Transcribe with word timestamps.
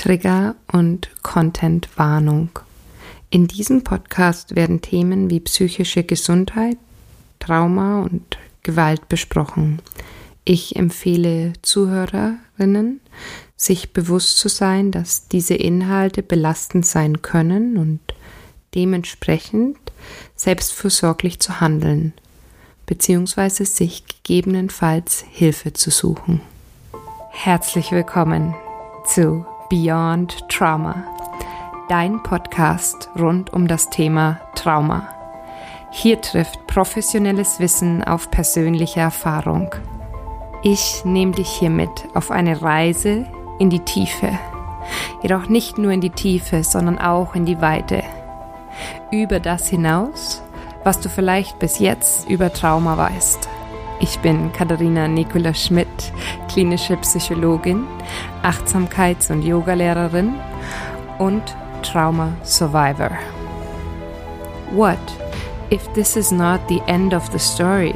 Trigger 0.00 0.56
und 0.72 1.10
Content-Warnung. 1.22 2.48
In 3.28 3.48
diesem 3.48 3.84
Podcast 3.84 4.56
werden 4.56 4.80
Themen 4.80 5.28
wie 5.28 5.40
psychische 5.40 6.04
Gesundheit, 6.04 6.78
Trauma 7.38 8.00
und 8.00 8.38
Gewalt 8.62 9.10
besprochen. 9.10 9.82
Ich 10.46 10.74
empfehle 10.76 11.52
Zuhörerinnen, 11.60 13.02
sich 13.56 13.92
bewusst 13.92 14.38
zu 14.38 14.48
sein, 14.48 14.90
dass 14.90 15.28
diese 15.28 15.52
Inhalte 15.52 16.22
belastend 16.22 16.86
sein 16.86 17.20
können 17.20 17.76
und 17.76 18.00
dementsprechend 18.74 19.76
selbstfürsorglich 20.34 21.40
zu 21.40 21.60
handeln, 21.60 22.14
beziehungsweise 22.86 23.66
sich 23.66 24.04
gegebenenfalls 24.06 25.26
Hilfe 25.30 25.74
zu 25.74 25.90
suchen. 25.90 26.40
Herzlich 27.32 27.92
willkommen 27.92 28.54
zu 29.04 29.44
Beyond 29.70 30.48
Trauma, 30.48 31.04
dein 31.88 32.20
Podcast 32.24 33.08
rund 33.16 33.52
um 33.52 33.68
das 33.68 33.88
Thema 33.88 34.40
Trauma. 34.56 35.06
Hier 35.92 36.20
trifft 36.20 36.66
professionelles 36.66 37.60
Wissen 37.60 38.02
auf 38.02 38.32
persönliche 38.32 38.98
Erfahrung. 38.98 39.72
Ich 40.64 41.04
nehme 41.04 41.30
dich 41.30 41.48
hiermit 41.48 42.08
auf 42.14 42.32
eine 42.32 42.60
Reise 42.60 43.26
in 43.60 43.70
die 43.70 43.78
Tiefe. 43.78 44.36
Jedoch 45.22 45.48
nicht 45.48 45.78
nur 45.78 45.92
in 45.92 46.00
die 46.00 46.10
Tiefe, 46.10 46.64
sondern 46.64 46.98
auch 46.98 47.36
in 47.36 47.44
die 47.44 47.60
Weite. 47.60 48.02
Über 49.12 49.38
das 49.38 49.68
hinaus, 49.68 50.42
was 50.82 50.98
du 50.98 51.08
vielleicht 51.08 51.60
bis 51.60 51.78
jetzt 51.78 52.28
über 52.28 52.52
Trauma 52.52 52.96
weißt. 52.96 53.48
Ich 54.02 54.18
bin 54.20 54.50
Katharina 54.54 55.06
Nicola 55.06 55.52
Schmidt, 55.52 56.12
klinische 56.48 56.96
Psychologin, 56.96 57.86
Achtsamkeits- 58.42 59.30
und 59.30 59.42
Yogalehrerin 59.42 60.34
und 61.18 61.42
Trauma 61.82 62.32
Survivor. 62.42 63.10
What 64.72 64.98
if 65.70 65.86
this 65.92 66.16
is 66.16 66.32
not 66.32 66.60
the 66.68 66.80
end 66.86 67.12
of 67.12 67.30
the 67.30 67.38
story? 67.38 67.94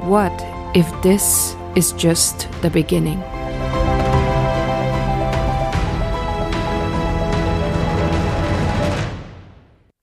What 0.00 0.32
if 0.74 0.90
this 1.02 1.54
is 1.74 1.92
just 1.92 2.48
the 2.62 2.70
beginning? 2.70 3.22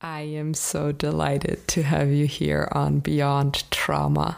I 0.01 0.21
am 0.21 0.53
so 0.53 0.91
delighted 0.91 1.67
to 1.69 1.81
have 1.81 2.11
you 2.11 2.27
here 2.27 2.67
on 2.73 2.99
Beyond 2.99 3.63
Trauma. 3.71 4.37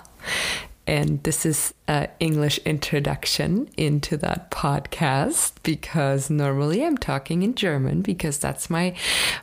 And 0.90 1.22
this 1.22 1.46
is 1.46 1.72
an 1.88 2.08
English 2.20 2.58
introduction 2.66 3.70
into 3.78 4.18
that 4.18 4.50
podcast 4.50 5.54
because 5.62 6.32
normally 6.32 6.84
I'm 6.84 6.98
talking 6.98 7.44
in 7.44 7.54
German 7.54 8.02
because 8.02 8.40
that's 8.40 8.72
my 8.72 8.96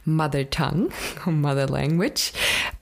mother 0.04 0.42
tongue, 0.42 0.92
mother 1.26 1.68
language. 1.68 2.32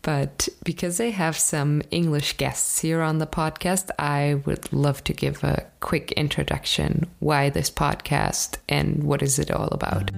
But 0.00 0.48
because 0.64 0.98
I 0.98 1.10
have 1.10 1.36
some 1.38 1.82
English 1.90 2.38
guests 2.38 2.78
here 2.78 3.02
on 3.02 3.18
the 3.18 3.26
podcast, 3.26 3.90
I 3.98 4.40
would 4.46 4.72
love 4.72 5.04
to 5.04 5.12
give 5.12 5.44
a 5.44 5.66
quick 5.80 6.12
introduction 6.12 7.06
why 7.18 7.50
this 7.50 7.70
podcast 7.70 8.56
and 8.66 9.04
what 9.04 9.20
is 9.20 9.38
it 9.38 9.50
all 9.50 9.68
about. 9.68 10.10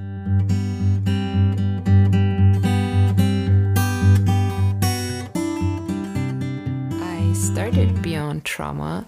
Started 7.36 8.00
Beyond 8.00 8.44
Trauma 8.44 9.06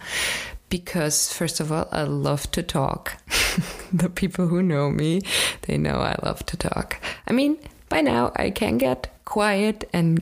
because, 0.68 1.32
first 1.32 1.60
of 1.60 1.72
all, 1.72 1.88
I 1.90 2.02
love 2.02 2.50
to 2.52 2.62
talk. 2.62 3.16
the 3.92 4.10
people 4.10 4.48
who 4.48 4.62
know 4.62 4.90
me, 4.90 5.22
they 5.62 5.78
know 5.78 6.00
I 6.00 6.14
love 6.22 6.44
to 6.46 6.56
talk. 6.56 7.00
I 7.26 7.32
mean, 7.32 7.56
by 7.88 8.02
now 8.02 8.32
I 8.36 8.50
can 8.50 8.76
get 8.76 9.08
quiet 9.24 9.88
and 9.94 10.20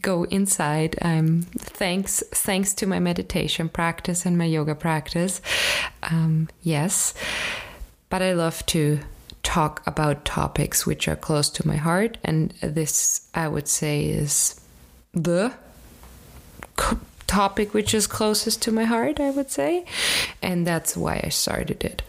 go 0.00 0.22
inside. 0.24 0.96
I'm 1.02 1.42
thanks 1.58 2.22
thanks 2.30 2.74
to 2.74 2.86
my 2.86 3.00
meditation 3.00 3.68
practice 3.68 4.24
and 4.24 4.38
my 4.38 4.44
yoga 4.44 4.76
practice. 4.76 5.42
Um, 6.04 6.48
yes, 6.62 7.12
but 8.08 8.22
I 8.22 8.34
love 8.34 8.64
to 8.66 9.00
talk 9.42 9.84
about 9.84 10.24
topics 10.24 10.86
which 10.86 11.08
are 11.08 11.16
close 11.16 11.50
to 11.50 11.66
my 11.66 11.76
heart, 11.76 12.18
and 12.22 12.52
this 12.62 13.28
I 13.34 13.48
would 13.48 13.66
say 13.66 14.04
is 14.04 14.60
the 15.12 15.52
topic 17.38 17.72
which 17.72 17.94
is 17.94 18.08
closest 18.08 18.62
to 18.62 18.72
my 18.72 18.82
heart, 18.82 19.20
I 19.20 19.30
would 19.30 19.48
say. 19.48 19.84
And 20.42 20.66
that's 20.66 20.96
why 20.96 21.20
I 21.22 21.28
started 21.28 21.84
it. 21.84 22.02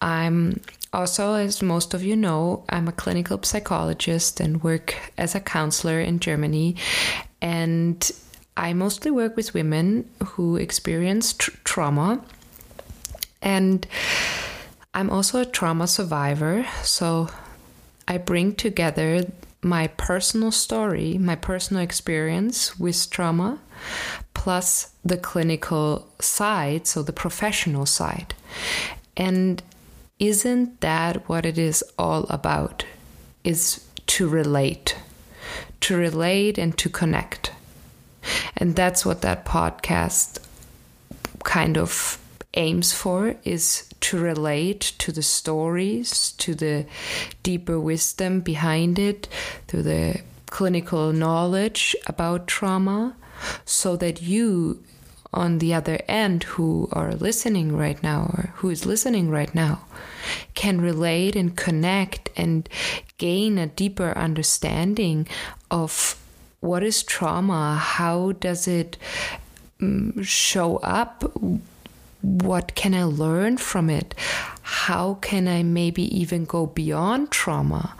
I'm 0.00 0.60
also, 0.92 1.34
as 1.34 1.60
most 1.74 1.94
of 1.94 2.04
you 2.04 2.14
know, 2.14 2.62
I'm 2.68 2.86
a 2.86 2.92
clinical 2.92 3.42
psychologist 3.42 4.38
and 4.38 4.62
work 4.62 4.94
as 5.24 5.34
a 5.34 5.40
counselor 5.40 5.98
in 6.00 6.20
Germany. 6.20 6.76
And 7.42 7.98
I 8.56 8.72
mostly 8.72 9.10
work 9.10 9.34
with 9.34 9.52
women 9.52 10.08
who 10.24 10.54
experience 10.54 11.32
tr- 11.32 11.56
trauma. 11.64 12.22
And 13.42 13.84
I'm 14.94 15.10
also 15.10 15.40
a 15.40 15.52
trauma 15.58 15.88
survivor. 15.88 16.64
So 16.84 17.28
I 18.06 18.18
bring 18.18 18.54
together 18.54 19.26
my 19.60 19.88
personal 19.88 20.52
story, 20.52 21.18
my 21.18 21.34
personal 21.34 21.82
experience 21.82 22.78
with 22.78 23.10
trauma, 23.10 23.58
plus 24.38 24.90
the 25.04 25.16
clinical 25.16 26.06
side, 26.20 26.86
so 26.86 27.02
the 27.02 27.12
professional 27.12 27.84
side. 27.84 28.34
And 29.16 29.60
isn't 30.20 30.80
that 30.80 31.28
what 31.28 31.44
it 31.44 31.58
is 31.58 31.82
all 31.98 32.24
about? 32.30 32.84
Is 33.42 33.84
to 34.06 34.28
relate, 34.28 34.96
to 35.80 35.96
relate 35.96 36.56
and 36.56 36.78
to 36.78 36.88
connect. 36.88 37.50
And 38.56 38.76
that's 38.76 39.04
what 39.04 39.22
that 39.22 39.44
podcast 39.44 40.38
kind 41.42 41.76
of 41.76 42.18
aims 42.54 42.92
for 42.92 43.34
is 43.42 43.88
to 44.00 44.18
relate 44.20 44.92
to 44.98 45.10
the 45.10 45.22
stories, 45.22 46.30
to 46.38 46.54
the 46.54 46.86
deeper 47.42 47.80
wisdom 47.80 48.40
behind 48.40 49.00
it, 49.00 49.26
to 49.66 49.82
the 49.82 50.20
clinical 50.46 51.12
knowledge 51.12 51.96
about 52.06 52.46
trauma, 52.46 53.16
so 53.64 53.96
that 53.96 54.22
you 54.22 54.82
on 55.32 55.58
the 55.58 55.74
other 55.74 56.00
end 56.08 56.44
who 56.44 56.88
are 56.92 57.14
listening 57.14 57.76
right 57.76 58.02
now 58.02 58.30
or 58.34 58.52
who 58.56 58.70
is 58.70 58.86
listening 58.86 59.28
right 59.30 59.54
now 59.54 59.84
can 60.54 60.80
relate 60.80 61.36
and 61.36 61.56
connect 61.56 62.30
and 62.36 62.68
gain 63.18 63.58
a 63.58 63.66
deeper 63.66 64.16
understanding 64.16 65.26
of 65.70 66.18
what 66.60 66.82
is 66.82 67.02
trauma, 67.02 67.76
how 67.76 68.32
does 68.32 68.66
it 68.66 68.96
um, 69.80 70.22
show 70.22 70.78
up, 70.78 71.22
what 72.20 72.74
can 72.74 72.94
I 72.94 73.04
learn 73.04 73.58
from 73.58 73.90
it, 73.90 74.14
how 74.62 75.14
can 75.20 75.46
I 75.46 75.62
maybe 75.62 76.02
even 76.18 76.44
go 76.44 76.66
beyond 76.66 77.30
trauma 77.30 77.94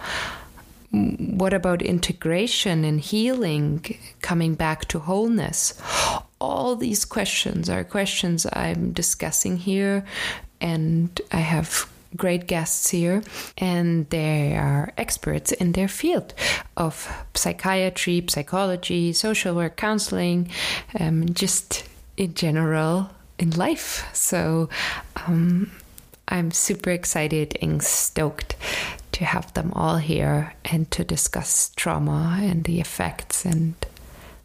what 0.90 1.52
about 1.52 1.82
integration 1.82 2.84
and 2.84 3.00
healing, 3.00 3.98
coming 4.22 4.54
back 4.54 4.86
to 4.86 4.98
wholeness? 4.98 5.80
All 6.40 6.76
these 6.76 7.04
questions 7.04 7.68
are 7.68 7.84
questions 7.84 8.46
I'm 8.52 8.92
discussing 8.92 9.58
here, 9.58 10.04
and 10.60 11.20
I 11.30 11.40
have 11.40 11.88
great 12.16 12.46
guests 12.46 12.88
here, 12.88 13.22
and 13.58 14.08
they 14.08 14.56
are 14.56 14.92
experts 14.96 15.52
in 15.52 15.72
their 15.72 15.88
field 15.88 16.32
of 16.76 17.06
psychiatry, 17.34 18.24
psychology, 18.28 19.12
social 19.12 19.54
work, 19.54 19.76
counseling, 19.76 20.50
um, 20.98 21.28
just 21.34 21.84
in 22.16 22.32
general 22.34 23.10
in 23.38 23.50
life. 23.50 24.08
So 24.14 24.70
um, 25.16 25.70
I'm 26.28 26.50
super 26.50 26.90
excited 26.90 27.58
and 27.60 27.82
stoked 27.82 28.56
to 29.18 29.24
have 29.24 29.52
them 29.54 29.72
all 29.74 29.96
here 29.96 30.54
and 30.66 30.88
to 30.92 31.02
discuss 31.02 31.72
trauma 31.74 32.38
and 32.40 32.62
the 32.62 32.80
effects 32.80 33.44
and 33.44 33.74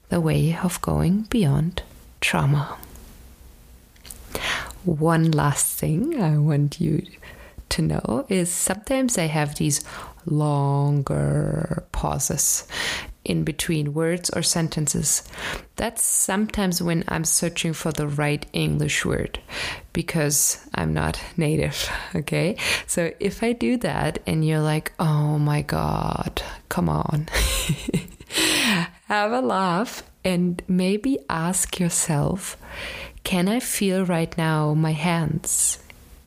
the 0.09 0.19
way 0.19 0.57
of 0.63 0.81
going 0.81 1.27
beyond 1.29 1.83
trauma. 2.21 2.75
One 4.83 5.29
last 5.29 5.77
thing 5.77 6.19
I 6.19 6.39
want 6.39 6.81
you 6.81 7.05
to 7.69 7.81
know 7.83 8.25
is 8.29 8.49
sometimes 8.49 9.19
I 9.19 9.27
have 9.27 9.53
these 9.55 9.83
longer 10.25 11.83
pauses 11.91 12.67
in 13.25 13.43
between 13.43 13.93
words 13.93 14.29
or 14.29 14.41
sentences. 14.41 15.23
That's 15.75 16.03
sometimes 16.03 16.81
when 16.81 17.03
I'm 17.07 17.23
searching 17.23 17.73
for 17.73 17.91
the 17.91 18.07
right 18.07 18.45
English 18.53 19.05
word 19.05 19.39
because 19.93 20.57
I'm 20.75 20.93
not 20.93 21.21
native, 21.37 21.89
okay? 22.15 22.57
So 22.87 23.11
if 23.19 23.43
I 23.43 23.53
do 23.53 23.77
that 23.77 24.19
and 24.27 24.45
you're 24.45 24.61
like, 24.61 24.91
oh 24.99 25.37
my 25.39 25.61
God, 25.61 26.41
come 26.69 26.89
on, 26.89 27.27
have 29.07 29.31
a 29.31 29.41
laugh 29.41 30.03
and 30.23 30.61
maybe 30.67 31.19
ask 31.29 31.79
yourself, 31.79 32.57
can 33.23 33.47
I 33.47 33.59
feel 33.59 34.05
right 34.05 34.35
now 34.37 34.73
my 34.73 34.91
hands? 34.91 35.79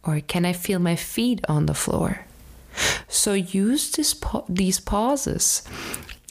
Or 0.04 0.20
can 0.20 0.44
I 0.44 0.52
feel 0.52 0.78
my 0.78 0.96
feet 0.96 1.40
on 1.48 1.66
the 1.66 1.74
floor? 1.74 2.26
So 3.08 3.32
use 3.32 3.90
this 3.92 4.14
these 4.48 4.80
pauses 4.80 5.62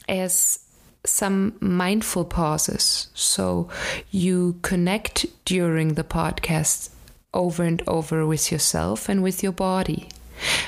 as 0.08 0.60
some 1.04 1.56
mindful 1.60 2.24
pauses. 2.24 3.08
So 3.14 3.68
you 4.10 4.58
connect 4.62 5.26
during 5.44 5.94
the 5.94 6.04
podcast 6.04 6.90
over 7.32 7.62
and 7.62 7.82
over 7.86 8.26
with 8.26 8.50
yourself 8.50 9.08
and 9.08 9.22
with 9.22 9.42
your 9.42 9.52
body. 9.52 10.08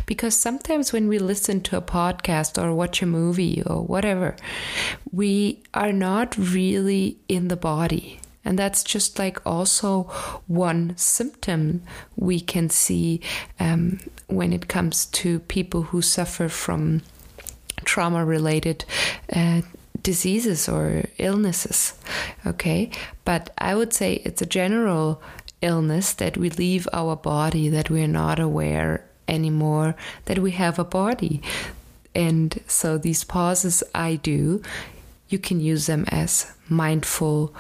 Because 0.07 0.35
sometimes 0.35 0.93
when 0.93 1.09
we 1.09 1.19
listen 1.19 1.61
to 1.63 1.77
a 1.77 1.83
podcast 1.83 2.63
or 2.63 2.75
watch 2.75 3.03
a 3.03 3.07
movie 3.07 3.63
or 3.67 3.83
whatever, 3.83 4.37
we 5.13 5.63
are 5.75 5.93
not 5.93 6.37
really 6.39 7.19
in 7.29 7.49
the 7.49 7.57
body. 7.57 8.21
And 8.45 8.59
that's 8.59 8.83
just 8.83 9.19
like 9.19 9.45
also 9.45 10.05
one 10.47 10.97
symptom 10.97 11.83
we 12.17 12.41
can 12.41 12.71
see 12.71 13.21
um, 13.61 14.01
when 14.27 14.55
it 14.55 14.69
comes 14.69 15.05
to 15.07 15.41
people 15.41 15.83
who 15.83 16.01
suffer 16.01 16.49
from 16.49 17.03
trauma 17.85 18.25
related 18.25 18.85
uh, 19.33 19.63
diseases 20.03 20.69
or 20.69 21.05
illnesses. 21.19 21.95
Okay. 22.47 22.91
But 23.25 23.51
I 23.59 23.75
would 23.75 23.93
say 23.93 24.23
it's 24.25 24.43
a 24.43 24.47
general 24.47 25.21
illness 25.61 26.13
that 26.15 26.37
we 26.37 26.51
leave 26.51 26.89
our 26.93 27.17
body, 27.17 27.69
that 27.69 27.91
we're 27.91 28.07
not 28.07 28.39
aware 28.39 29.05
anymore 29.29 29.95
that 30.25 30.39
we 30.39 30.53
have 30.53 30.79
a 30.79 30.85
body. 30.85 31.43
And 32.15 32.59
so 32.67 32.99
these 32.99 33.23
pauses 33.25 33.83
I 33.95 34.17
do, 34.17 34.63
you 35.29 35.39
can 35.39 35.61
use 35.61 35.87
them 35.87 36.05
as 36.09 36.53
mindful 36.69 37.55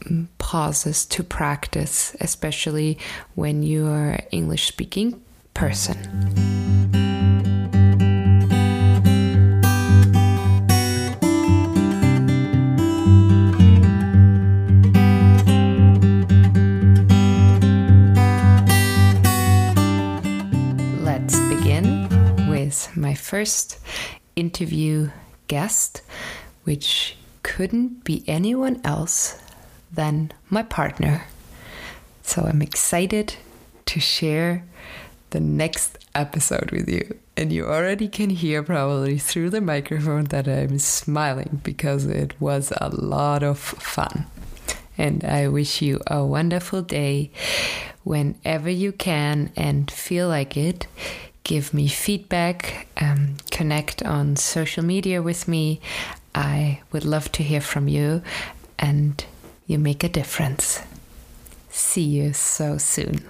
mm, 0.00 0.26
pauses 0.38 1.06
to 1.06 1.24
practice, 1.24 2.14
especially 2.20 2.98
when 3.34 3.62
you 3.62 3.86
are 3.86 4.20
English 4.30 4.66
speaking 4.66 5.22
person. 5.54 6.75
First 23.36 23.78
interview 24.34 25.10
guest, 25.46 26.00
which 26.64 27.18
couldn't 27.42 28.02
be 28.02 28.24
anyone 28.26 28.80
else 28.82 29.38
than 29.92 30.32
my 30.48 30.62
partner. 30.62 31.26
So 32.22 32.44
I'm 32.44 32.62
excited 32.62 33.36
to 33.84 34.00
share 34.00 34.64
the 35.30 35.40
next 35.40 35.98
episode 36.14 36.70
with 36.70 36.88
you. 36.88 37.04
And 37.36 37.52
you 37.52 37.66
already 37.66 38.08
can 38.08 38.30
hear 38.30 38.62
probably 38.62 39.18
through 39.18 39.50
the 39.50 39.60
microphone 39.60 40.24
that 40.32 40.48
I'm 40.48 40.78
smiling 40.78 41.60
because 41.62 42.06
it 42.06 42.40
was 42.40 42.72
a 42.80 42.88
lot 42.88 43.42
of 43.42 43.58
fun. 43.58 44.24
And 44.96 45.24
I 45.24 45.48
wish 45.48 45.82
you 45.82 46.00
a 46.06 46.24
wonderful 46.24 46.80
day 46.80 47.30
whenever 48.02 48.70
you 48.70 48.92
can 48.92 49.52
and 49.56 49.90
feel 49.90 50.26
like 50.26 50.56
it 50.56 50.86
give 51.46 51.72
me 51.72 51.86
feedback, 51.88 52.88
um, 53.00 53.36
connect 53.52 54.02
on 54.02 54.34
social 54.36 54.84
media 54.84 55.22
with 55.22 55.46
me. 55.46 55.80
I 56.34 56.80
would 56.92 57.04
love 57.04 57.30
to 57.32 57.42
hear 57.42 57.60
from 57.60 57.86
you 57.88 58.20
and 58.78 59.24
you 59.66 59.78
make 59.78 60.02
a 60.02 60.08
difference. 60.08 60.82
See 61.70 62.02
you 62.02 62.32
so 62.32 62.78
soon. 62.78 63.22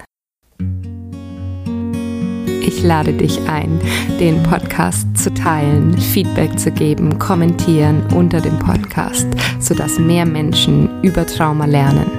Ich 2.62 2.82
lade 2.82 3.12
dich 3.12 3.38
ein, 3.48 3.78
den 4.18 4.42
Podcast 4.42 5.06
zu 5.16 5.32
teilen, 5.32 5.96
Feedback 5.98 6.58
zu 6.58 6.70
geben, 6.70 7.18
kommentieren 7.18 8.02
unter 8.14 8.40
dem 8.40 8.58
Podcast, 8.58 9.26
sodass 9.60 9.98
mehr 9.98 10.24
Menschen 10.24 11.02
über 11.02 11.26
Trauma 11.26 11.66
lernen. 11.66 12.10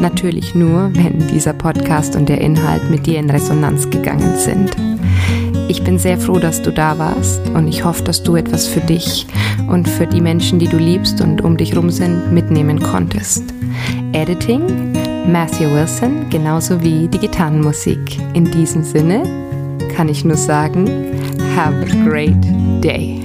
Natürlich 0.00 0.54
nur, 0.54 0.90
wenn 0.94 1.26
dieser 1.28 1.52
Podcast 1.52 2.16
und 2.16 2.28
der 2.28 2.40
Inhalt 2.40 2.90
mit 2.90 3.06
dir 3.06 3.18
in 3.18 3.30
Resonanz 3.30 3.88
gegangen 3.88 4.38
sind. 4.38 4.91
Ich 5.72 5.82
bin 5.82 5.98
sehr 5.98 6.18
froh, 6.18 6.38
dass 6.38 6.60
du 6.60 6.70
da 6.70 6.98
warst 6.98 7.40
und 7.54 7.66
ich 7.66 7.82
hoffe, 7.82 8.02
dass 8.02 8.22
du 8.22 8.36
etwas 8.36 8.68
für 8.68 8.82
dich 8.82 9.26
und 9.68 9.88
für 9.88 10.06
die 10.06 10.20
Menschen, 10.20 10.58
die 10.58 10.68
du 10.68 10.76
liebst 10.76 11.22
und 11.22 11.40
um 11.40 11.56
dich 11.56 11.74
rum 11.74 11.88
sind, 11.88 12.30
mitnehmen 12.30 12.78
konntest. 12.78 13.42
Editing 14.12 14.92
Matthew 15.26 15.72
Wilson, 15.72 16.28
genauso 16.28 16.82
wie 16.82 17.08
die 17.08 17.16
Gitarrenmusik. 17.16 18.18
In 18.34 18.50
diesem 18.50 18.82
Sinne 18.82 19.22
kann 19.96 20.10
ich 20.10 20.26
nur 20.26 20.36
sagen, 20.36 20.86
have 21.56 21.74
a 21.74 22.04
great 22.06 22.36
day. 22.84 23.21